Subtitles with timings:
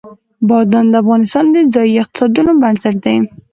[0.47, 3.15] بادام د افغانستان د ځایي اقتصادونو بنسټ دی.